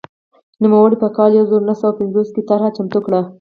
[0.61, 3.21] نوموړي په کال یو زر نهه سوه پنځوس کې طرحه چمتو کړه.